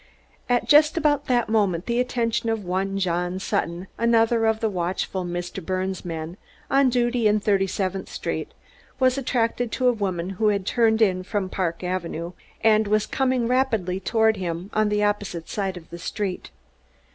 At 0.49 0.67
just 0.67 0.97
about 0.97 1.25
that 1.27 1.47
moment 1.47 1.85
the 1.85 1.99
attention 1.99 2.49
of 2.49 2.65
one 2.65 2.97
John 2.97 3.37
Sutton, 3.37 3.85
another 3.99 4.47
of 4.47 4.59
the 4.59 4.67
watchful 4.67 5.23
Mr. 5.23 5.63
Birnes' 5.63 6.03
men, 6.03 6.37
on 6.71 6.89
duty 6.89 7.27
in 7.27 7.39
Thirty 7.39 7.67
seventh 7.67 8.09
Street, 8.09 8.51
was 8.99 9.19
attracted 9.19 9.71
to 9.73 9.87
a 9.87 9.93
woman 9.93 10.31
who 10.41 10.47
had 10.47 10.65
turned 10.65 11.03
in 11.03 11.21
from 11.21 11.49
Park 11.49 11.83
Avenue, 11.83 12.31
and 12.63 12.87
was 12.87 13.05
coming 13.05 13.47
rapidly 13.47 13.99
toward 13.99 14.37
him, 14.37 14.71
on 14.73 14.89
the 14.89 15.03
opposite 15.03 15.47
side 15.47 15.77
of 15.77 15.91
the 15.91 15.99
street. 15.99 16.49